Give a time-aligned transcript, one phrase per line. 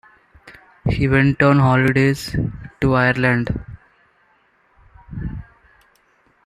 [0.89, 2.35] He went on holidays
[2.81, 3.53] to Ireland.